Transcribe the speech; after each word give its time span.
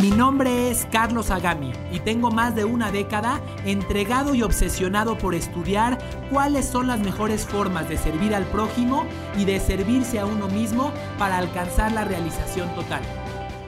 Mi 0.00 0.10
nombre 0.10 0.70
es 0.70 0.86
Carlos 0.92 1.30
Agami 1.30 1.72
y 1.90 2.00
tengo 2.00 2.30
más 2.30 2.54
de 2.54 2.66
una 2.66 2.92
década 2.92 3.40
entregado 3.64 4.34
y 4.34 4.42
obsesionado 4.42 5.16
por 5.16 5.34
estudiar 5.34 5.96
cuáles 6.30 6.66
son 6.66 6.86
las 6.86 7.00
mejores 7.00 7.46
formas 7.46 7.88
de 7.88 7.96
servir 7.96 8.34
al 8.34 8.44
prójimo 8.44 9.06
y 9.38 9.46
de 9.46 9.58
servirse 9.58 10.18
a 10.18 10.26
uno 10.26 10.48
mismo 10.48 10.92
para 11.18 11.38
alcanzar 11.38 11.92
la 11.92 12.04
realización 12.04 12.74
total. 12.74 13.00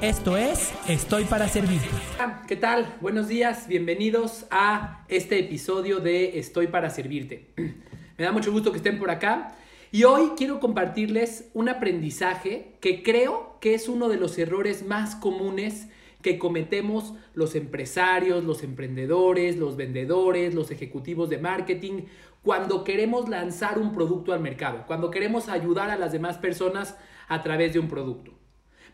Esto 0.03 0.37
es 0.37 0.71
Estoy 0.87 1.25
para 1.25 1.49
Servirte. 1.49 1.89
¿Qué 2.47 2.57
tal? 2.57 2.95
Buenos 3.01 3.29
días, 3.29 3.67
bienvenidos 3.67 4.45
a 4.51 5.05
este 5.09 5.39
episodio 5.39 6.01
de 6.01 6.39
Estoy 6.39 6.67
para 6.67 6.91
Servirte. 6.91 7.47
Me 8.19 8.25
da 8.25 8.33
mucho 8.33 8.53
gusto 8.53 8.71
que 8.71 8.79
estén 8.79 8.99
por 8.99 9.11
acá. 9.11 9.57
Y 9.91 10.05
hoy 10.05 10.33
quiero 10.37 10.61
compartirles 10.61 11.49
un 11.55 11.71
aprendizaje 11.71 12.77
que 12.81 13.03
creo 13.03 13.57
que 13.61 13.73
es 13.73 13.89
uno 13.89 14.11
de 14.11 14.19
los 14.19 14.37
errores 14.37 14.85
más 14.85 15.17
comunes 15.17 15.89
que 16.23 16.39
cometemos 16.39 17.15
los 17.35 17.55
empresarios, 17.55 18.45
los 18.45 18.63
emprendedores, 18.63 19.57
los 19.57 19.77
vendedores, 19.77 20.55
los 20.55 20.71
ejecutivos 20.71 21.29
de 21.31 21.39
marketing, 21.39 22.03
cuando 22.43 22.85
queremos 22.85 23.29
lanzar 23.29 23.79
un 23.79 23.93
producto 23.93 24.33
al 24.33 24.41
mercado, 24.41 24.85
cuando 24.87 25.11
queremos 25.11 25.49
ayudar 25.49 25.91
a 25.91 25.99
las 25.99 26.13
demás 26.13 26.39
personas 26.39 26.97
a 27.29 27.43
través 27.43 27.73
de 27.73 27.79
un 27.79 27.89
producto. 27.89 28.33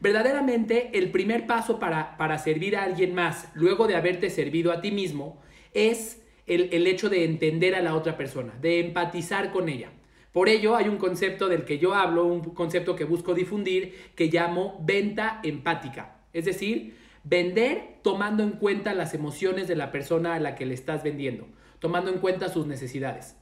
Verdaderamente, 0.01 0.91
el 0.99 1.11
primer 1.11 1.47
paso 1.47 1.79
para, 1.79 2.17
para 2.17 2.39
servir 2.39 2.77
a 2.77 2.83
alguien 2.83 3.15
más, 3.15 3.49
luego 3.55 3.87
de 3.87 3.97
haberte 3.97 4.29
servido 4.29 4.73
a 4.73 4.81
ti 4.81 4.91
mismo, 4.91 5.41
es 5.73 6.23
el, 6.47 6.69
el 6.73 6.87
hecho 6.87 7.09
de 7.09 7.25
entender 7.25 7.75
a 7.75 7.81
la 7.81 7.95
otra 7.95 8.17
persona, 8.17 8.53
de 8.61 8.81
empatizar 8.81 9.51
con 9.51 9.69
ella. 9.69 9.93
Por 10.33 10.49
ello 10.49 10.75
hay 10.75 10.89
un 10.89 10.97
concepto 10.97 11.49
del 11.49 11.65
que 11.65 11.79
yo 11.79 11.95
hablo, 11.95 12.25
un 12.25 12.41
concepto 12.41 12.97
que 12.97 13.05
busco 13.05 13.35
difundir, 13.35 13.95
que 14.17 14.27
llamo 14.27 14.83
venta 14.85 15.41
empática. 15.45 16.17
Es 16.33 16.45
decir, 16.45 16.97
Vender 17.25 18.01
tomando 18.03 18.43
en 18.43 18.53
cuenta 18.53 18.93
las 18.93 19.15
emociones 19.15 19.67
de 19.67 19.77
la 19.77 19.91
persona 19.91 20.35
a 20.35 20.41
la 20.41 20.55
que 20.55 20.67
le 20.67 20.75
estás 20.75 21.03
vendiendo, 21.03 21.49
tomando 21.79 22.11
en 22.11 22.19
cuenta 22.19 22.51
sus 22.51 22.67
necesidades. 22.67 23.37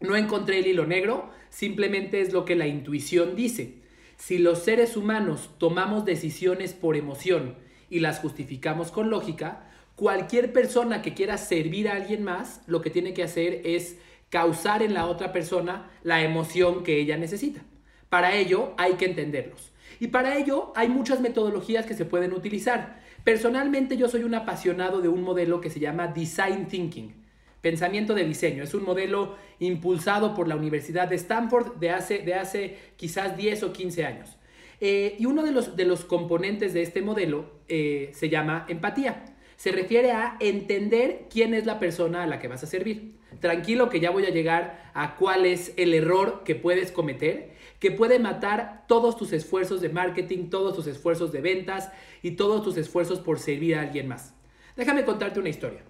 No 0.00 0.16
encontré 0.16 0.58
el 0.58 0.66
hilo 0.66 0.86
negro, 0.86 1.30
simplemente 1.48 2.20
es 2.20 2.34
lo 2.34 2.44
que 2.44 2.56
la 2.56 2.66
intuición 2.66 3.34
dice. 3.34 3.80
Si 4.16 4.36
los 4.36 4.58
seres 4.58 4.98
humanos 4.98 5.50
tomamos 5.56 6.04
decisiones 6.04 6.74
por 6.74 6.94
emoción 6.94 7.56
y 7.88 8.00
las 8.00 8.18
justificamos 8.18 8.90
con 8.90 9.08
lógica, 9.08 9.70
cualquier 9.94 10.52
persona 10.52 11.00
que 11.00 11.14
quiera 11.14 11.38
servir 11.38 11.88
a 11.88 11.94
alguien 11.94 12.22
más, 12.22 12.60
lo 12.66 12.82
que 12.82 12.90
tiene 12.90 13.14
que 13.14 13.22
hacer 13.22 13.62
es 13.64 13.96
causar 14.28 14.82
en 14.82 14.92
la 14.92 15.06
otra 15.06 15.32
persona 15.32 15.90
la 16.02 16.22
emoción 16.22 16.84
que 16.84 17.00
ella 17.00 17.16
necesita. 17.16 17.62
Para 18.10 18.34
ello 18.34 18.74
hay 18.76 18.94
que 18.94 19.06
entenderlos. 19.06 19.72
Y 20.00 20.08
para 20.08 20.36
ello 20.36 20.72
hay 20.74 20.88
muchas 20.88 21.20
metodologías 21.20 21.86
que 21.86 21.94
se 21.94 22.04
pueden 22.04 22.32
utilizar. 22.32 23.00
Personalmente 23.24 23.96
yo 23.96 24.08
soy 24.08 24.24
un 24.24 24.34
apasionado 24.34 25.00
de 25.00 25.08
un 25.08 25.22
modelo 25.22 25.60
que 25.60 25.70
se 25.70 25.80
llama 25.80 26.08
Design 26.08 26.66
Thinking, 26.66 27.14
pensamiento 27.60 28.14
de 28.14 28.24
diseño. 28.24 28.62
Es 28.62 28.74
un 28.74 28.84
modelo 28.84 29.36
impulsado 29.58 30.34
por 30.34 30.48
la 30.48 30.56
Universidad 30.56 31.08
de 31.08 31.16
Stanford 31.16 31.76
de 31.76 31.90
hace, 31.90 32.18
de 32.18 32.34
hace 32.34 32.78
quizás 32.96 33.36
10 33.36 33.64
o 33.64 33.72
15 33.72 34.04
años. 34.04 34.36
Eh, 34.80 35.16
y 35.18 35.24
uno 35.24 35.42
de 35.42 35.52
los, 35.52 35.74
de 35.74 35.86
los, 35.86 36.04
componentes 36.04 36.74
de 36.74 36.82
este 36.82 37.00
modelo 37.00 37.50
eh, 37.68 38.10
se 38.12 38.28
llama 38.28 38.66
empatía. 38.68 39.24
Se 39.56 39.72
refiere 39.72 40.12
a 40.12 40.36
entender 40.38 41.28
quién 41.30 41.54
es 41.54 41.64
la 41.64 41.80
persona 41.80 42.24
a 42.24 42.26
la 42.26 42.38
que 42.38 42.48
vas 42.48 42.62
a 42.62 42.66
servir. 42.66 43.16
Tranquilo 43.40 43.88
que 43.88 44.00
ya 44.00 44.10
voy 44.10 44.26
a 44.26 44.30
llegar 44.30 44.90
a 44.92 45.16
cuál 45.16 45.46
es 45.46 45.72
el 45.76 45.94
error 45.94 46.42
que 46.44 46.54
puedes 46.54 46.92
cometer 46.92 47.55
que 47.78 47.90
puede 47.90 48.18
matar 48.18 48.84
todos 48.88 49.16
tus 49.16 49.32
esfuerzos 49.32 49.80
de 49.80 49.88
marketing, 49.88 50.48
todos 50.48 50.74
tus 50.74 50.86
esfuerzos 50.86 51.32
de 51.32 51.40
ventas 51.40 51.90
y 52.22 52.32
todos 52.32 52.62
tus 52.62 52.76
esfuerzos 52.76 53.20
por 53.20 53.38
servir 53.38 53.76
a 53.76 53.82
alguien 53.82 54.08
más. 54.08 54.34
Déjame 54.76 55.04
contarte 55.04 55.40
una 55.40 55.48
historia. 55.48 55.82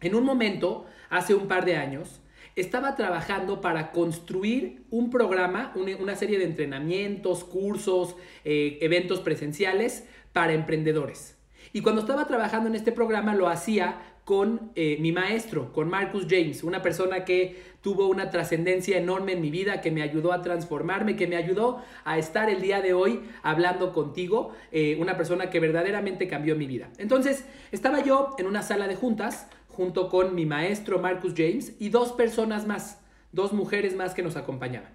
En 0.00 0.14
un 0.14 0.24
momento, 0.24 0.86
hace 1.10 1.34
un 1.34 1.48
par 1.48 1.64
de 1.64 1.76
años, 1.76 2.20
estaba 2.56 2.94
trabajando 2.94 3.60
para 3.60 3.90
construir 3.90 4.84
un 4.90 5.10
programa, 5.10 5.72
una 5.74 6.14
serie 6.14 6.38
de 6.38 6.44
entrenamientos, 6.44 7.42
cursos, 7.42 8.16
eh, 8.44 8.78
eventos 8.80 9.20
presenciales 9.20 10.04
para 10.32 10.52
emprendedores. 10.52 11.36
Y 11.72 11.80
cuando 11.80 12.02
estaba 12.02 12.26
trabajando 12.26 12.68
en 12.68 12.76
este 12.76 12.92
programa 12.92 13.34
lo 13.34 13.48
hacía 13.48 14.00
con 14.24 14.72
eh, 14.74 14.96
mi 15.00 15.12
maestro, 15.12 15.72
con 15.72 15.88
Marcus 15.88 16.26
James, 16.28 16.64
una 16.64 16.80
persona 16.80 17.24
que 17.24 17.62
tuvo 17.82 18.08
una 18.08 18.30
trascendencia 18.30 18.96
enorme 18.96 19.32
en 19.32 19.42
mi 19.42 19.50
vida, 19.50 19.82
que 19.82 19.90
me 19.90 20.00
ayudó 20.00 20.32
a 20.32 20.40
transformarme, 20.40 21.16
que 21.16 21.26
me 21.26 21.36
ayudó 21.36 21.82
a 22.04 22.18
estar 22.18 22.48
el 22.48 22.62
día 22.62 22.80
de 22.80 22.94
hoy 22.94 23.20
hablando 23.42 23.92
contigo, 23.92 24.52
eh, 24.72 24.96
una 24.98 25.18
persona 25.18 25.50
que 25.50 25.60
verdaderamente 25.60 26.26
cambió 26.26 26.56
mi 26.56 26.66
vida. 26.66 26.88
Entonces, 26.96 27.44
estaba 27.72 28.02
yo 28.02 28.34
en 28.38 28.46
una 28.46 28.62
sala 28.62 28.88
de 28.88 28.96
juntas 28.96 29.48
junto 29.68 30.08
con 30.08 30.34
mi 30.34 30.46
maestro 30.46 30.98
Marcus 30.98 31.34
James 31.36 31.74
y 31.78 31.90
dos 31.90 32.12
personas 32.12 32.66
más, 32.66 33.02
dos 33.32 33.52
mujeres 33.52 33.94
más 33.94 34.14
que 34.14 34.22
nos 34.22 34.36
acompañaban. 34.36 34.90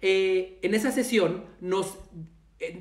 Eh, 0.00 0.58
en 0.62 0.74
esa 0.74 0.92
sesión 0.92 1.44
nos 1.60 1.98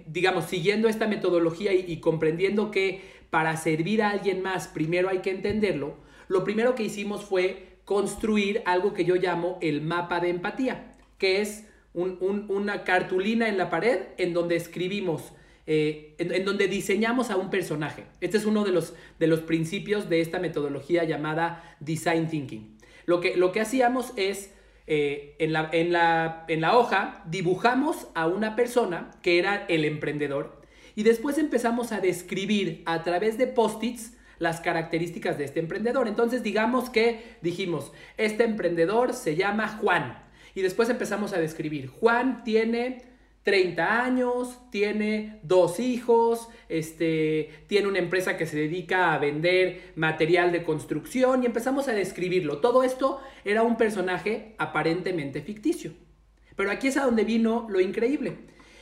digamos, 0.08 0.46
siguiendo 0.46 0.88
esta 0.90 1.08
metodología 1.08 1.74
y, 1.74 2.00
comprendiendo 2.00 2.72
que 2.72 3.02
para 3.30 3.56
servir 3.58 4.02
a 4.02 4.10
alguien 4.10 4.42
más 4.42 4.68
primero 4.68 5.10
hay 5.10 5.20
que 5.20 5.32
entenderlo, 5.32 5.96
lo 6.28 6.44
primero 6.44 6.76
que 6.76 6.84
hicimos 6.84 7.24
fue 7.24 7.78
construir 7.86 8.62
algo 8.66 8.94
que 8.94 9.06
yo 9.06 9.16
llamo 9.16 9.58
el 9.62 9.82
mapa 9.82 10.20
de 10.20 10.30
empatía, 10.30 10.96
que 11.18 11.42
es 11.42 11.66
una 11.94 12.84
cartulina 12.84 13.48
en 13.50 13.58
la 13.58 13.70
pared 13.70 14.00
en 14.18 14.34
donde 14.34 14.56
escribimos, 14.56 15.34
eh, 15.66 16.16
en, 16.18 16.46
donde 16.46 16.68
diseñamos 16.68 17.32
a 17.32 17.38
un 17.38 17.50
personaje. 17.50 18.06
Este 18.22 18.38
es 18.38 18.46
uno 18.46 18.64
de 18.64 18.72
los, 18.72 18.94
de 19.18 19.28
los 19.28 19.40
principios 19.42 20.10
de 20.10 20.22
esta 20.22 20.40
metodología 20.40 21.04
llamada 21.04 21.78
Design 21.80 22.28
Thinking. 22.28 22.78
Lo 23.06 23.22
que, 23.22 23.36
lo 23.38 23.52
que 23.52 23.62
hacíamos 23.62 24.14
es 24.18 24.54
eh, 24.92 25.36
en, 25.38 25.54
la, 25.54 25.70
en, 25.72 25.92
la, 25.92 26.46
en 26.48 26.62
la 26.62 26.76
hoja 26.76 27.24
dibujamos 27.28 28.08
a 28.16 28.26
una 28.26 28.56
persona 28.56 29.12
que 29.22 29.38
era 29.38 29.66
el 29.68 29.86
emprendedor 29.86 30.64
y 30.96 31.04
después 31.04 31.38
empezamos 31.38 31.92
a 31.92 32.02
describir 32.02 32.82
a 32.88 33.04
través 33.04 33.38
de 33.38 33.46
post-its 33.46 34.18
las 34.40 34.62
características 34.62 35.38
de 35.38 35.44
este 35.44 35.60
emprendedor. 35.60 36.08
Entonces 36.08 36.42
digamos 36.42 36.90
que 36.90 37.38
dijimos, 37.44 37.92
este 38.18 38.46
emprendedor 38.46 39.14
se 39.14 39.36
llama 39.36 39.68
Juan 39.68 40.24
y 40.56 40.64
después 40.64 40.90
empezamos 40.90 41.34
a 41.34 41.40
describir, 41.40 41.88
Juan 41.88 42.44
tiene 42.44 43.09
30 43.50 44.04
años, 44.04 44.60
tiene 44.70 45.40
dos 45.42 45.80
hijos, 45.80 46.50
este, 46.68 47.50
tiene 47.66 47.88
una 47.88 47.98
empresa 47.98 48.38
que 48.38 48.46
se 48.46 48.56
dedica 48.58 49.12
a 49.12 49.18
vender 49.18 49.92
material 49.96 50.52
de 50.52 50.62
construcción 50.62 51.42
y 51.42 51.48
empezamos 51.48 51.88
a 51.88 51.94
describirlo. 51.94 52.60
Todo 52.60 52.84
esto 52.84 53.20
era 53.44 53.64
un 53.64 53.76
personaje 53.76 54.54
aparentemente 54.60 55.42
ficticio. 55.42 55.94
Pero 56.56 56.70
aquí 56.70 56.90
es 56.90 56.98
a 56.98 57.06
donde 57.06 57.24
vino 57.24 57.66
lo 57.72 57.82
increíble. 57.82 58.38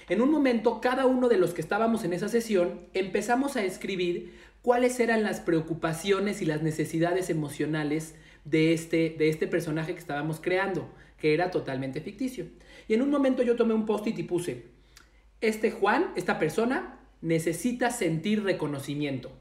En 0.09 0.21
un 0.21 0.31
momento, 0.31 0.81
cada 0.81 1.05
uno 1.05 1.29
de 1.29 1.37
los 1.37 1.53
que 1.53 1.61
estábamos 1.61 2.03
en 2.03 2.11
esa 2.11 2.27
sesión 2.27 2.81
empezamos 2.93 3.55
a 3.55 3.63
escribir 3.63 4.33
cuáles 4.61 4.99
eran 4.99 5.23
las 5.23 5.39
preocupaciones 5.39 6.41
y 6.41 6.45
las 6.45 6.61
necesidades 6.61 7.29
emocionales 7.29 8.15
de 8.49 8.73
este, 8.73 9.15
de 9.17 9.29
este 9.29 9.47
personaje 9.47 9.93
que 9.93 9.99
estábamos 9.99 10.39
creando, 10.39 10.89
que 11.17 11.33
era 11.33 11.51
totalmente 11.51 12.01
ficticio. 12.01 12.47
Y 12.87 12.93
en 12.93 13.01
un 13.01 13.09
momento 13.09 13.43
yo 13.43 13.55
tomé 13.55 13.73
un 13.73 13.85
post-it 13.85 14.17
y 14.17 14.23
puse, 14.23 14.67
este 15.41 15.71
Juan, 15.71 16.11
esta 16.15 16.39
persona, 16.39 16.99
necesita 17.21 17.89
sentir 17.91 18.43
reconocimiento. 18.43 19.31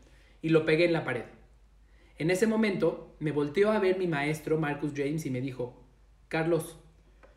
Y 0.43 0.49
lo 0.49 0.65
pegué 0.65 0.85
en 0.85 0.93
la 0.93 1.05
pared. 1.05 1.25
En 2.19 2.31
ese 2.31 2.47
momento 2.47 3.15
me 3.21 3.33
volteó 3.33 3.71
a 3.71 3.79
ver 3.79 3.99
mi 3.99 4.07
maestro 4.07 4.59
Marcus 4.59 4.93
James 4.95 5.25
y 5.27 5.31
me 5.31 5.41
dijo, 5.41 5.83
Carlos, 6.29 6.79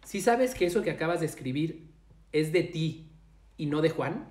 si 0.06 0.22
sabes 0.22 0.56
que 0.56 0.66
eso 0.66 0.82
que 0.82 0.92
acabas 0.92 1.20
de 1.20 1.26
escribir 1.26 1.88
es 2.32 2.52
de 2.52 2.64
ti 2.64 3.12
y 3.58 3.68
no 3.68 3.82
de 3.82 3.90
Juan? 3.90 4.28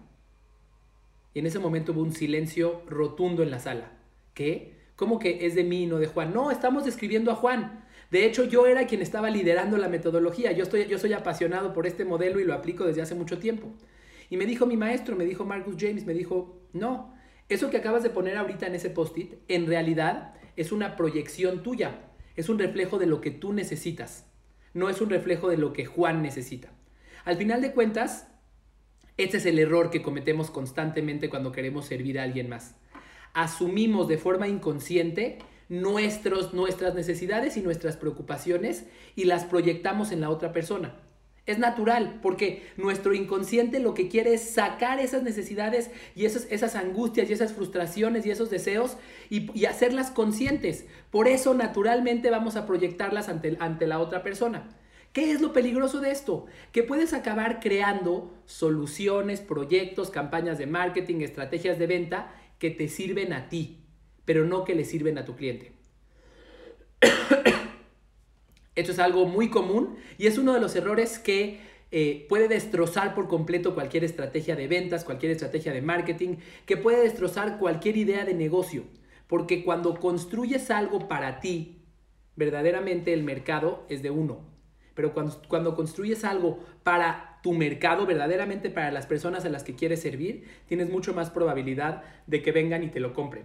Y 1.34 1.40
en 1.40 1.46
ese 1.46 1.58
momento 1.58 1.92
hubo 1.92 2.00
un 2.00 2.12
silencio 2.12 2.82
rotundo 2.88 3.42
en 3.42 3.50
la 3.50 3.58
sala. 3.58 3.92
¿Qué? 4.34 4.77
¿Cómo 4.98 5.20
que 5.20 5.46
es 5.46 5.54
de 5.54 5.62
mí 5.62 5.84
y 5.84 5.86
no 5.86 6.00
de 6.00 6.08
Juan? 6.08 6.34
No, 6.34 6.50
estamos 6.50 6.84
describiendo 6.84 7.30
a 7.30 7.36
Juan. 7.36 7.84
De 8.10 8.26
hecho, 8.26 8.42
yo 8.42 8.66
era 8.66 8.88
quien 8.88 9.00
estaba 9.00 9.30
liderando 9.30 9.78
la 9.78 9.88
metodología. 9.88 10.50
Yo, 10.50 10.64
estoy, 10.64 10.86
yo 10.86 10.98
soy 10.98 11.12
apasionado 11.12 11.72
por 11.72 11.86
este 11.86 12.04
modelo 12.04 12.40
y 12.40 12.44
lo 12.44 12.52
aplico 12.52 12.84
desde 12.84 13.02
hace 13.02 13.14
mucho 13.14 13.38
tiempo. 13.38 13.68
Y 14.28 14.36
me 14.36 14.44
dijo 14.44 14.66
mi 14.66 14.76
maestro, 14.76 15.14
me 15.14 15.24
dijo 15.24 15.44
Marcus 15.44 15.76
James, 15.78 16.04
me 16.04 16.14
dijo, 16.14 16.60
no, 16.72 17.14
eso 17.48 17.70
que 17.70 17.76
acabas 17.76 18.02
de 18.02 18.10
poner 18.10 18.36
ahorita 18.36 18.66
en 18.66 18.74
ese 18.74 18.90
post-it, 18.90 19.34
en 19.46 19.68
realidad 19.68 20.34
es 20.56 20.72
una 20.72 20.96
proyección 20.96 21.62
tuya. 21.62 22.00
Es 22.34 22.48
un 22.48 22.58
reflejo 22.58 22.98
de 22.98 23.06
lo 23.06 23.20
que 23.20 23.30
tú 23.30 23.52
necesitas. 23.52 24.26
No 24.74 24.90
es 24.90 25.00
un 25.00 25.10
reflejo 25.10 25.48
de 25.48 25.58
lo 25.58 25.72
que 25.72 25.86
Juan 25.86 26.22
necesita. 26.22 26.72
Al 27.24 27.36
final 27.36 27.62
de 27.62 27.70
cuentas, 27.70 28.26
Este 29.16 29.38
es 29.38 29.46
el 29.46 29.58
error 29.58 29.90
que 29.90 30.00
cometemos 30.00 30.48
constantemente 30.50 31.28
cuando 31.28 31.50
queremos 31.50 31.86
servir 31.86 32.20
a 32.20 32.22
alguien 32.22 32.48
más. 32.48 32.76
Asumimos 33.38 34.08
de 34.08 34.18
forma 34.18 34.48
inconsciente 34.48 35.38
nuestros, 35.68 36.54
nuestras 36.54 36.96
necesidades 36.96 37.56
y 37.56 37.60
nuestras 37.60 37.96
preocupaciones 37.96 38.86
y 39.14 39.26
las 39.26 39.44
proyectamos 39.44 40.10
en 40.10 40.20
la 40.20 40.28
otra 40.28 40.50
persona. 40.50 40.96
Es 41.46 41.60
natural, 41.60 42.18
porque 42.20 42.64
nuestro 42.76 43.14
inconsciente 43.14 43.78
lo 43.78 43.94
que 43.94 44.08
quiere 44.08 44.34
es 44.34 44.42
sacar 44.42 44.98
esas 44.98 45.22
necesidades 45.22 45.92
y 46.16 46.24
esas, 46.24 46.48
esas 46.50 46.74
angustias 46.74 47.30
y 47.30 47.32
esas 47.32 47.52
frustraciones 47.52 48.26
y 48.26 48.32
esos 48.32 48.50
deseos 48.50 48.96
y, 49.30 49.64
hacerlas 49.66 50.10
conscientes. 50.10 50.86
Por 51.12 51.28
eso 51.28 51.54
naturalmente 51.54 52.30
vamos 52.30 52.56
a 52.56 52.66
proyectarlas 52.66 53.28
ante, 53.28 53.56
ante 53.60 53.86
la 53.86 54.00
otra 54.00 54.24
persona. 54.24 54.68
¿Qué 55.12 55.30
es 55.30 55.40
lo 55.40 55.52
peligroso 55.52 56.00
de 56.00 56.10
esto? 56.10 56.46
Que 56.72 56.82
puedes 56.82 57.12
acabar 57.12 57.60
creando 57.60 58.34
soluciones, 58.46 59.40
proyectos, 59.40 60.10
campañas 60.10 60.58
de 60.58 60.66
marketing, 60.66 61.20
estrategias 61.20 61.78
de 61.78 61.86
venta 61.86 62.34
que 62.58 62.70
te 62.70 62.88
sirven 62.88 63.32
a 63.32 63.48
ti, 63.48 63.78
pero 64.24 64.44
no 64.44 64.64
que 64.64 64.74
le 64.74 64.84
sirven 64.84 65.18
a 65.18 65.24
tu 65.24 65.36
cliente. 65.36 65.72
Esto 68.74 68.92
es 68.92 68.98
algo 68.98 69.26
muy 69.26 69.50
común 69.50 69.96
y 70.18 70.26
es 70.26 70.38
uno 70.38 70.54
de 70.54 70.60
los 70.60 70.76
errores 70.76 71.18
que 71.18 71.60
eh, 71.90 72.26
puede 72.28 72.48
destrozar 72.48 73.14
por 73.14 73.28
completo 73.28 73.74
cualquier 73.74 74.04
estrategia 74.04 74.54
de 74.56 74.68
ventas, 74.68 75.04
cualquier 75.04 75.32
estrategia 75.32 75.72
de 75.72 75.82
marketing, 75.82 76.36
que 76.66 76.76
puede 76.76 77.02
destrozar 77.02 77.58
cualquier 77.58 77.96
idea 77.96 78.24
de 78.24 78.34
negocio. 78.34 78.84
Porque 79.26 79.64
cuando 79.64 79.98
construyes 79.98 80.70
algo 80.70 81.08
para 81.08 81.40
ti, 81.40 81.82
verdaderamente 82.36 83.12
el 83.12 83.24
mercado 83.24 83.84
es 83.88 84.02
de 84.02 84.10
uno. 84.10 84.46
Pero 84.94 85.12
cuando, 85.12 85.40
cuando 85.48 85.74
construyes 85.74 86.24
algo 86.24 86.64
para 86.82 87.27
tu 87.42 87.52
mercado, 87.52 88.06
verdaderamente 88.06 88.70
para 88.70 88.90
las 88.90 89.06
personas 89.06 89.44
a 89.44 89.48
las 89.48 89.64
que 89.64 89.74
quieres 89.74 90.00
servir, 90.02 90.44
tienes 90.66 90.90
mucho 90.90 91.14
más 91.14 91.30
probabilidad 91.30 92.02
de 92.26 92.42
que 92.42 92.52
vengan 92.52 92.82
y 92.82 92.88
te 92.88 93.00
lo 93.00 93.14
compren. 93.14 93.44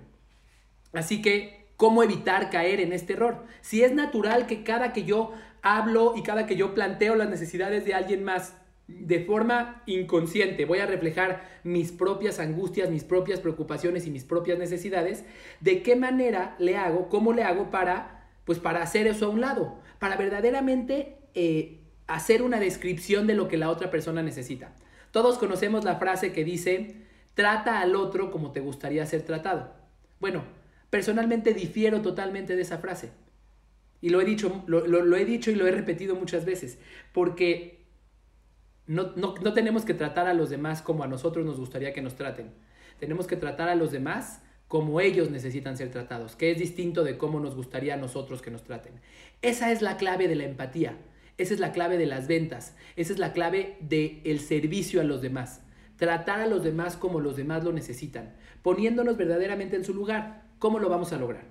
Así 0.93 1.21
que 1.21 1.63
¿Cómo 1.77 2.03
evitar 2.03 2.49
caer 2.49 2.79
en 2.79 2.93
este 2.93 3.13
error? 3.13 3.43
Si 3.61 3.83
es 3.83 3.93
natural 3.93 4.45
que 4.45 4.63
cada 4.63 4.93
que 4.93 5.03
yo 5.03 5.33
hablo 5.61 6.13
y 6.15 6.23
cada 6.23 6.45
que 6.45 6.55
yo 6.55 6.73
planteo 6.73 7.15
las 7.15 7.29
necesidades 7.29 7.83
de 7.83 7.93
alguien 7.93 8.23
más 8.23 8.55
de 8.87 9.23
forma 9.23 9.81
inconsciente 9.85 10.65
voy 10.65 10.79
a 10.79 10.85
reflejar 10.85 11.43
mis 11.63 11.91
propias 11.91 12.39
angustias, 12.39 12.89
mis 12.89 13.03
propias 13.03 13.39
preocupaciones 13.39 14.05
y 14.05 14.11
mis 14.11 14.23
propias 14.23 14.59
necesidades, 14.59 15.25
¿de 15.61 15.81
qué 15.81 15.95
manera 15.95 16.55
le 16.59 16.77
hago, 16.77 17.09
cómo 17.09 17.33
le 17.33 17.43
hago 17.43 17.71
para, 17.71 18.29
pues 18.45 18.59
para 18.59 18.81
hacer 18.81 19.07
eso 19.07 19.25
a 19.25 19.29
un 19.29 19.41
lado? 19.41 19.79
Para 19.99 20.15
verdaderamente 20.15 21.17
eh, 21.33 21.79
hacer 22.07 22.41
una 22.41 22.59
descripción 22.59 23.27
de 23.27 23.35
lo 23.35 23.47
que 23.47 23.57
la 23.57 23.69
otra 23.69 23.91
persona 23.91 24.21
necesita. 24.23 24.73
Todos 25.11 25.37
conocemos 25.37 25.83
la 25.83 25.97
frase 25.97 26.33
que 26.33 26.43
dice, 26.43 26.95
trata 27.33 27.81
al 27.81 27.95
otro 27.95 28.31
como 28.31 28.51
te 28.51 28.59
gustaría 28.59 29.05
ser 29.05 29.21
tratado. 29.23 29.73
Bueno, 30.19 30.43
Personalmente 30.93 31.55
difiero 31.55 32.03
totalmente 32.03 32.55
de 32.55 32.61
esa 32.61 32.77
frase. 32.77 33.09
Y 33.99 34.09
lo 34.09 34.21
he 34.21 34.25
dicho, 34.25 34.63
lo, 34.67 35.15
he 35.15 35.25
dicho 35.25 35.49
y 35.49 35.55
lo 35.55 35.65
he 35.65 35.71
repetido 35.71 36.13
muchas 36.13 36.45
veces, 36.45 36.77
porque 37.13 37.87
no, 38.85 39.11
no, 39.15 39.33
no 39.41 39.53
tenemos 39.53 39.85
que 39.85 39.95
tratar 39.95 40.27
a 40.27 40.35
los 40.35 40.51
demás 40.51 40.83
como 40.83 41.03
a 41.03 41.07
nosotros 41.07 41.47
nos 41.47 41.57
gustaría 41.57 41.93
que 41.93 42.03
nos 42.03 42.13
traten. 42.13 42.51
Tenemos 42.99 43.25
que 43.25 43.35
tratar 43.35 43.69
a 43.69 43.75
los 43.75 43.91
demás 43.91 44.43
como 44.67 45.01
ellos 45.01 45.31
necesitan 45.31 45.77
ser 45.77 45.89
tratados, 45.89 46.35
que 46.35 46.51
es 46.51 46.59
distinto 46.59 47.03
de 47.03 47.17
cómo 47.17 47.39
nos 47.39 47.55
gustaría 47.55 47.95
a 47.95 47.97
nosotros 47.97 48.43
que 48.43 48.51
nos 48.51 48.63
traten. 48.63 48.93
Esa 49.41 49.71
es 49.71 49.81
la 49.81 49.97
clave 49.97 50.27
de 50.27 50.35
la 50.35 50.43
empatía, 50.43 50.95
esa 51.43 51.53
es 51.53 51.59
la 51.59 51.71
clave 51.71 51.97
de 51.97 52.05
las 52.05 52.27
ventas, 52.27 52.75
esa 52.95 53.13
es 53.13 53.19
la 53.19 53.33
clave 53.33 53.77
del 53.81 54.21
el 54.23 54.39
servicio 54.39 55.01
a 55.01 55.03
los 55.03 55.21
demás. 55.21 55.61
Tratar 55.97 56.41
a 56.41 56.47
los 56.47 56.63
demás 56.63 56.97
como 56.97 57.19
los 57.19 57.35
demás 57.35 57.63
lo 57.63 57.71
necesitan, 57.71 58.33
poniéndonos 58.61 59.15
verdaderamente 59.15 59.75
en 59.75 59.83
su 59.83 59.93
lugar. 59.93 60.43
¿Cómo 60.57 60.79
lo 60.79 60.89
vamos 60.89 61.13
a 61.13 61.17
lograr? 61.17 61.43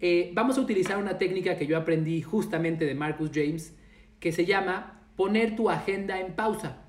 Eh, 0.00 0.30
vamos 0.34 0.56
a 0.56 0.60
utilizar 0.60 0.98
una 0.98 1.18
técnica 1.18 1.56
que 1.56 1.66
yo 1.66 1.76
aprendí 1.76 2.22
justamente 2.22 2.84
de 2.84 2.94
Marcus 2.94 3.30
James, 3.34 3.74
que 4.20 4.32
se 4.32 4.44
llama 4.44 5.02
poner 5.16 5.56
tu 5.56 5.68
agenda 5.68 6.20
en 6.20 6.34
pausa. 6.34 6.82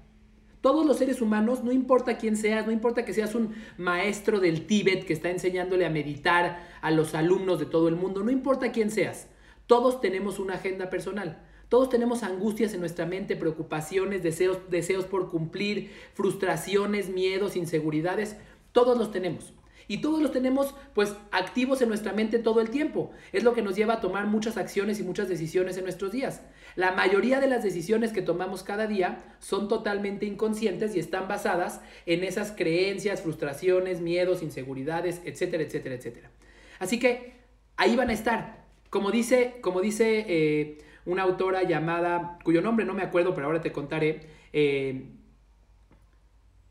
Todos 0.61 0.85
los 0.85 0.97
seres 0.97 1.21
humanos, 1.21 1.63
no 1.63 1.71
importa 1.71 2.17
quién 2.17 2.37
seas, 2.37 2.65
no 2.65 2.71
importa 2.71 3.05
que 3.05 3.13
seas 3.13 3.35
un 3.35 3.55
maestro 3.77 4.39
del 4.39 4.65
Tíbet 4.65 5.05
que 5.05 5.13
está 5.13 5.29
enseñándole 5.29 5.85
a 5.85 5.91
meditar 5.91 6.59
a 6.81 6.91
los 6.91 7.13
alumnos 7.13 7.59
de 7.59 7.65
todo 7.67 7.87
el 7.87 7.95
mundo, 7.95 8.23
no 8.23 8.31
importa 8.31 8.71
quién 8.71 8.89
seas, 8.89 9.27
todos 9.67 10.01
tenemos 10.01 10.39
una 10.39 10.55
agenda 10.55 10.89
personal. 10.89 11.44
Todos 11.69 11.89
tenemos 11.89 12.23
angustias 12.23 12.73
en 12.73 12.79
nuestra 12.79 13.05
mente, 13.05 13.35
preocupaciones, 13.35 14.23
deseos, 14.23 14.59
deseos 14.69 15.05
por 15.05 15.29
cumplir, 15.29 15.91
frustraciones, 16.13 17.09
miedos, 17.09 17.55
inseguridades. 17.55 18.37
Todos 18.71 18.97
los 18.97 19.11
tenemos. 19.11 19.53
Y 19.87 19.99
todos 19.99 20.21
los 20.21 20.31
tenemos 20.31 20.73
pues 20.93 21.15
activos 21.31 21.81
en 21.81 21.89
nuestra 21.89 22.13
mente 22.13 22.39
todo 22.39 22.61
el 22.61 22.69
tiempo. 22.69 23.11
Es 23.33 23.43
lo 23.43 23.53
que 23.53 23.61
nos 23.61 23.75
lleva 23.75 23.95
a 23.95 24.01
tomar 24.01 24.25
muchas 24.25 24.57
acciones 24.57 24.99
y 24.99 25.03
muchas 25.03 25.29
decisiones 25.29 25.77
en 25.77 25.83
nuestros 25.83 26.11
días. 26.11 26.41
La 26.75 26.91
mayoría 26.91 27.39
de 27.39 27.47
las 27.47 27.63
decisiones 27.63 28.11
que 28.11 28.21
tomamos 28.21 28.63
cada 28.63 28.87
día 28.87 29.23
son 29.39 29.67
totalmente 29.67 30.25
inconscientes 30.25 30.95
y 30.95 30.99
están 30.99 31.27
basadas 31.27 31.81
en 32.05 32.23
esas 32.23 32.51
creencias, 32.51 33.21
frustraciones, 33.21 34.01
miedos, 34.01 34.41
inseguridades, 34.41 35.21
etcétera, 35.23 35.63
etcétera, 35.63 35.95
etcétera. 35.95 36.31
Así 36.79 36.99
que 36.99 37.33
ahí 37.77 37.95
van 37.95 38.09
a 38.09 38.13
estar. 38.13 38.65
Como 38.89 39.11
dice, 39.11 39.57
como 39.61 39.81
dice 39.81 40.25
eh, 40.27 40.77
una 41.05 41.23
autora 41.23 41.63
llamada, 41.63 42.39
cuyo 42.43 42.61
nombre 42.61 42.85
no 42.85 42.93
me 42.93 43.03
acuerdo, 43.03 43.33
pero 43.33 43.47
ahora 43.47 43.61
te 43.61 43.71
contaré, 43.71 44.21
eh, 44.53 45.05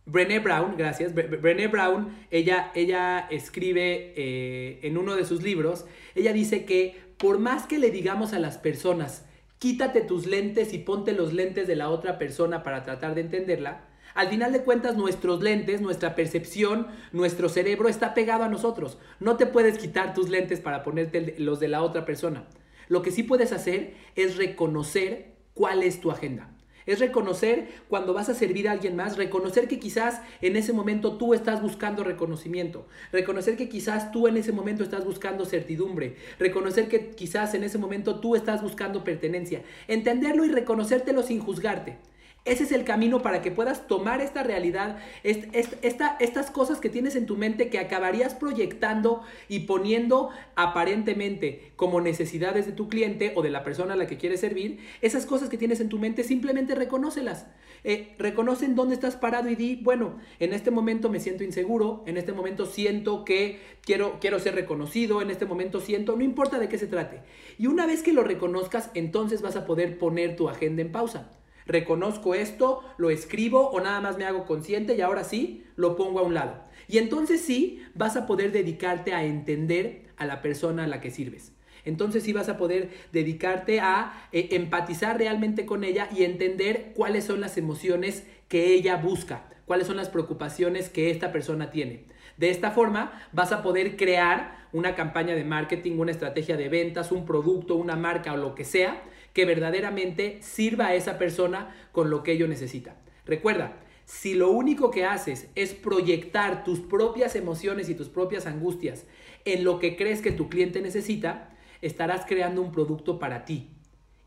Brené 0.06 0.38
Brown, 0.38 0.76
gracias. 0.76 1.14
Brené 1.14 1.68
Brown, 1.68 2.14
ella, 2.30 2.70
ella 2.74 3.26
escribe 3.30 4.12
eh, 4.16 4.80
en 4.82 4.98
uno 4.98 5.16
de 5.16 5.24
sus 5.24 5.42
libros, 5.42 5.86
ella 6.14 6.32
dice 6.32 6.64
que 6.64 6.96
por 7.16 7.38
más 7.38 7.66
que 7.66 7.78
le 7.78 7.90
digamos 7.90 8.32
a 8.32 8.38
las 8.38 8.58
personas, 8.58 9.24
quítate 9.58 10.02
tus 10.02 10.26
lentes 10.26 10.74
y 10.74 10.78
ponte 10.78 11.12
los 11.12 11.32
lentes 11.32 11.66
de 11.66 11.76
la 11.76 11.88
otra 11.88 12.18
persona 12.18 12.62
para 12.62 12.82
tratar 12.82 13.14
de 13.14 13.22
entenderla, 13.22 13.86
al 14.14 14.28
final 14.28 14.52
de 14.52 14.62
cuentas 14.62 14.96
nuestros 14.96 15.42
lentes, 15.42 15.80
nuestra 15.80 16.14
percepción, 16.14 16.86
nuestro 17.12 17.48
cerebro 17.48 17.88
está 17.88 18.14
pegado 18.14 18.44
a 18.44 18.48
nosotros. 18.48 18.98
No 19.18 19.36
te 19.36 19.46
puedes 19.46 19.76
quitar 19.76 20.14
tus 20.14 20.28
lentes 20.28 20.60
para 20.60 20.84
ponerte 20.84 21.34
los 21.38 21.58
de 21.58 21.68
la 21.68 21.82
otra 21.82 22.04
persona. 22.04 22.44
Lo 22.88 23.02
que 23.02 23.10
sí 23.10 23.22
puedes 23.22 23.52
hacer 23.52 23.94
es 24.16 24.36
reconocer 24.36 25.34
cuál 25.54 25.82
es 25.82 26.00
tu 26.00 26.10
agenda. 26.10 26.50
Es 26.86 26.98
reconocer 26.98 27.68
cuando 27.88 28.12
vas 28.12 28.28
a 28.28 28.34
servir 28.34 28.68
a 28.68 28.72
alguien 28.72 28.94
más, 28.94 29.16
reconocer 29.16 29.68
que 29.68 29.78
quizás 29.78 30.20
en 30.42 30.54
ese 30.56 30.74
momento 30.74 31.16
tú 31.16 31.32
estás 31.32 31.62
buscando 31.62 32.04
reconocimiento, 32.04 32.86
reconocer 33.10 33.56
que 33.56 33.70
quizás 33.70 34.12
tú 34.12 34.28
en 34.28 34.36
ese 34.36 34.52
momento 34.52 34.82
estás 34.82 35.04
buscando 35.04 35.46
certidumbre, 35.46 36.16
reconocer 36.38 36.88
que 36.88 37.10
quizás 37.10 37.54
en 37.54 37.64
ese 37.64 37.78
momento 37.78 38.20
tú 38.20 38.36
estás 38.36 38.62
buscando 38.62 39.02
pertenencia, 39.02 39.62
entenderlo 39.88 40.44
y 40.44 40.50
reconocértelo 40.50 41.22
sin 41.22 41.40
juzgarte. 41.40 41.96
Ese 42.44 42.64
es 42.64 42.72
el 42.72 42.84
camino 42.84 43.22
para 43.22 43.40
que 43.40 43.50
puedas 43.50 43.86
tomar 43.86 44.20
esta 44.20 44.42
realidad, 44.42 44.98
estas 45.22 46.50
cosas 46.50 46.78
que 46.78 46.90
tienes 46.90 47.16
en 47.16 47.24
tu 47.24 47.38
mente 47.38 47.70
que 47.70 47.78
acabarías 47.78 48.34
proyectando 48.34 49.22
y 49.48 49.60
poniendo 49.60 50.28
aparentemente 50.54 51.72
como 51.76 52.02
necesidades 52.02 52.66
de 52.66 52.72
tu 52.72 52.90
cliente 52.90 53.32
o 53.34 53.40
de 53.40 53.48
la 53.48 53.64
persona 53.64 53.94
a 53.94 53.96
la 53.96 54.06
que 54.06 54.18
quieres 54.18 54.40
servir. 54.40 54.78
Esas 55.00 55.24
cosas 55.24 55.48
que 55.48 55.56
tienes 55.56 55.80
en 55.80 55.88
tu 55.88 55.98
mente 55.98 56.22
simplemente 56.22 56.74
reconócelas. 56.74 57.46
Eh, 57.82 58.14
reconocen 58.18 58.74
dónde 58.74 58.94
estás 58.94 59.16
parado 59.16 59.48
y 59.48 59.56
di, 59.56 59.76
bueno, 59.76 60.18
en 60.38 60.52
este 60.52 60.70
momento 60.70 61.08
me 61.08 61.20
siento 61.20 61.44
inseguro, 61.44 62.02
en 62.06 62.18
este 62.18 62.32
momento 62.32 62.66
siento 62.66 63.24
que 63.24 63.58
quiero, 63.80 64.18
quiero 64.20 64.38
ser 64.38 64.54
reconocido, 64.54 65.22
en 65.22 65.30
este 65.30 65.46
momento 65.46 65.80
siento, 65.80 66.14
no 66.14 66.22
importa 66.22 66.58
de 66.58 66.68
qué 66.68 66.76
se 66.76 66.88
trate. 66.88 67.20
Y 67.58 67.68
una 67.68 67.86
vez 67.86 68.02
que 68.02 68.12
lo 68.12 68.22
reconozcas, 68.22 68.90
entonces 68.92 69.40
vas 69.40 69.56
a 69.56 69.64
poder 69.64 69.96
poner 69.96 70.36
tu 70.36 70.50
agenda 70.50 70.82
en 70.82 70.92
pausa. 70.92 71.30
Reconozco 71.66 72.34
esto, 72.34 72.82
lo 72.98 73.10
escribo 73.10 73.70
o 73.70 73.80
nada 73.80 74.00
más 74.00 74.18
me 74.18 74.24
hago 74.24 74.44
consciente 74.44 74.94
y 74.94 75.00
ahora 75.00 75.24
sí 75.24 75.64
lo 75.76 75.96
pongo 75.96 76.20
a 76.20 76.22
un 76.22 76.34
lado. 76.34 76.62
Y 76.88 76.98
entonces 76.98 77.40
sí 77.40 77.82
vas 77.94 78.16
a 78.16 78.26
poder 78.26 78.52
dedicarte 78.52 79.14
a 79.14 79.24
entender 79.24 80.02
a 80.16 80.26
la 80.26 80.42
persona 80.42 80.84
a 80.84 80.86
la 80.86 81.00
que 81.00 81.10
sirves. 81.10 81.52
Entonces 81.84 82.22
sí 82.22 82.32
vas 82.32 82.48
a 82.48 82.56
poder 82.56 82.90
dedicarte 83.12 83.80
a 83.80 84.28
eh, 84.32 84.48
empatizar 84.52 85.18
realmente 85.18 85.66
con 85.66 85.84
ella 85.84 86.08
y 86.14 86.24
entender 86.24 86.92
cuáles 86.94 87.24
son 87.24 87.40
las 87.40 87.56
emociones 87.58 88.26
que 88.48 88.72
ella 88.74 88.96
busca, 88.96 89.44
cuáles 89.66 89.86
son 89.86 89.96
las 89.96 90.08
preocupaciones 90.08 90.88
que 90.88 91.10
esta 91.10 91.32
persona 91.32 91.70
tiene. 91.70 92.04
De 92.36 92.50
esta 92.50 92.70
forma 92.70 93.22
vas 93.32 93.52
a 93.52 93.62
poder 93.62 93.96
crear 93.96 94.66
una 94.72 94.94
campaña 94.94 95.34
de 95.34 95.44
marketing, 95.44 95.98
una 95.98 96.10
estrategia 96.10 96.56
de 96.56 96.68
ventas, 96.68 97.12
un 97.12 97.24
producto, 97.24 97.76
una 97.76 97.96
marca 97.96 98.32
o 98.32 98.36
lo 98.36 98.54
que 98.54 98.64
sea 98.64 99.02
que 99.34 99.44
verdaderamente 99.44 100.38
sirva 100.40 100.86
a 100.86 100.94
esa 100.94 101.18
persona 101.18 101.76
con 101.92 102.08
lo 102.08 102.22
que 102.22 102.32
ello 102.32 102.48
necesita. 102.48 102.96
Recuerda, 103.26 103.76
si 104.06 104.34
lo 104.34 104.50
único 104.50 104.90
que 104.90 105.04
haces 105.04 105.48
es 105.54 105.74
proyectar 105.74 106.64
tus 106.64 106.80
propias 106.80 107.36
emociones 107.36 107.88
y 107.88 107.94
tus 107.94 108.08
propias 108.08 108.46
angustias 108.46 109.04
en 109.44 109.64
lo 109.64 109.78
que 109.78 109.96
crees 109.96 110.22
que 110.22 110.32
tu 110.32 110.48
cliente 110.48 110.80
necesita, 110.80 111.50
estarás 111.82 112.24
creando 112.26 112.62
un 112.62 112.72
producto 112.72 113.18
para 113.18 113.44
ti. 113.44 113.70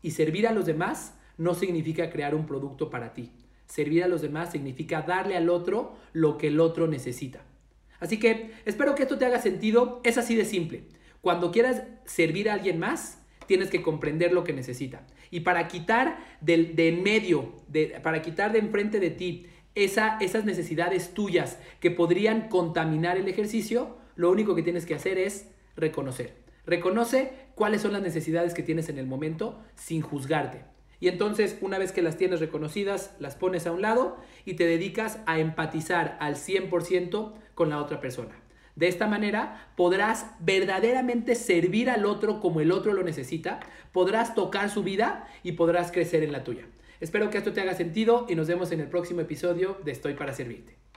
Y 0.02 0.12
servir 0.12 0.46
a 0.46 0.52
los 0.52 0.66
demás 0.66 1.14
no 1.38 1.54
significa 1.54 2.10
crear 2.10 2.34
un 2.34 2.46
producto 2.46 2.90
para 2.90 3.14
ti. 3.14 3.32
Servir 3.66 4.04
a 4.04 4.08
los 4.08 4.22
demás 4.22 4.52
significa 4.52 5.02
darle 5.02 5.36
al 5.36 5.48
otro 5.48 5.96
lo 6.12 6.38
que 6.38 6.48
el 6.48 6.60
otro 6.60 6.86
necesita. 6.86 7.44
Así 8.00 8.18
que 8.18 8.52
espero 8.64 8.94
que 8.94 9.02
esto 9.02 9.18
te 9.18 9.24
haga 9.24 9.40
sentido. 9.40 10.00
Es 10.04 10.18
así 10.18 10.36
de 10.36 10.44
simple. 10.44 10.84
Cuando 11.20 11.50
quieras 11.50 11.82
servir 12.04 12.48
a 12.48 12.54
alguien 12.54 12.78
más, 12.78 13.18
tienes 13.48 13.70
que 13.70 13.82
comprender 13.82 14.32
lo 14.32 14.44
que 14.44 14.52
necesita. 14.52 15.04
Y 15.32 15.40
para 15.40 15.66
quitar 15.66 16.18
de 16.40 16.72
en 16.76 17.02
medio, 17.02 17.56
de, 17.66 17.98
para 18.02 18.22
quitar 18.22 18.52
de 18.52 18.60
enfrente 18.60 19.00
de 19.00 19.10
ti 19.10 19.46
esa, 19.74 20.18
esas 20.20 20.44
necesidades 20.44 21.14
tuyas 21.14 21.58
que 21.80 21.90
podrían 21.90 22.48
contaminar 22.48 23.16
el 23.16 23.26
ejercicio, 23.26 23.96
lo 24.14 24.30
único 24.30 24.54
que 24.54 24.62
tienes 24.62 24.86
que 24.86 24.94
hacer 24.94 25.18
es 25.18 25.48
reconocer. 25.74 26.36
Reconoce 26.66 27.32
cuáles 27.54 27.80
son 27.80 27.92
las 27.92 28.02
necesidades 28.02 28.54
que 28.54 28.62
tienes 28.62 28.88
en 28.88 28.98
el 28.98 29.06
momento 29.06 29.58
sin 29.74 30.02
juzgarte. 30.02 30.64
Y 31.00 31.08
entonces, 31.08 31.56
una 31.60 31.78
vez 31.78 31.92
que 31.92 32.02
las 32.02 32.16
tienes 32.16 32.40
reconocidas, 32.40 33.14
las 33.18 33.36
pones 33.36 33.66
a 33.66 33.72
un 33.72 33.82
lado 33.82 34.16
y 34.44 34.54
te 34.54 34.66
dedicas 34.66 35.20
a 35.26 35.38
empatizar 35.38 36.16
al 36.20 36.34
100% 36.34 37.32
con 37.54 37.70
la 37.70 37.78
otra 37.78 38.00
persona. 38.00 38.34
De 38.78 38.86
esta 38.86 39.08
manera 39.08 39.72
podrás 39.74 40.26
verdaderamente 40.38 41.34
servir 41.34 41.90
al 41.90 42.06
otro 42.06 42.38
como 42.38 42.60
el 42.60 42.70
otro 42.70 42.92
lo 42.92 43.02
necesita, 43.02 43.58
podrás 43.90 44.36
tocar 44.36 44.70
su 44.70 44.84
vida 44.84 45.26
y 45.42 45.52
podrás 45.52 45.90
crecer 45.90 46.22
en 46.22 46.30
la 46.30 46.44
tuya. 46.44 46.62
Espero 47.00 47.28
que 47.28 47.38
esto 47.38 47.52
te 47.52 47.60
haga 47.60 47.74
sentido 47.74 48.26
y 48.28 48.36
nos 48.36 48.46
vemos 48.46 48.70
en 48.70 48.78
el 48.78 48.86
próximo 48.86 49.20
episodio 49.20 49.78
de 49.84 49.90
Estoy 49.90 50.14
para 50.14 50.32
Servirte. 50.32 50.87